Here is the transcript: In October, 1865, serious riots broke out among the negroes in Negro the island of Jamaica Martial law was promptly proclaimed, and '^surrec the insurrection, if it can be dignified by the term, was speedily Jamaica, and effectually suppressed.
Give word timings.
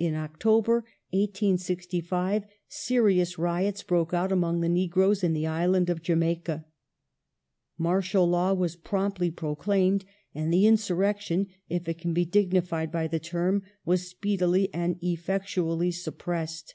In 0.00 0.16
October, 0.16 0.78
1865, 1.10 2.42
serious 2.66 3.38
riots 3.38 3.84
broke 3.84 4.12
out 4.12 4.32
among 4.32 4.62
the 4.62 4.68
negroes 4.68 5.22
in 5.22 5.30
Negro 5.30 5.34
the 5.36 5.46
island 5.46 5.88
of 5.88 6.02
Jamaica 6.02 6.66
Martial 7.78 8.28
law 8.28 8.52
was 8.52 8.74
promptly 8.74 9.30
proclaimed, 9.30 10.04
and 10.34 10.48
'^surrec 10.48 10.50
the 10.50 10.66
insurrection, 10.66 11.46
if 11.68 11.88
it 11.88 11.98
can 11.98 12.12
be 12.12 12.24
dignified 12.24 12.90
by 12.90 13.06
the 13.06 13.20
term, 13.20 13.62
was 13.84 14.08
speedily 14.08 14.62
Jamaica, 14.66 14.76
and 14.76 14.98
effectually 15.04 15.92
suppressed. 15.92 16.74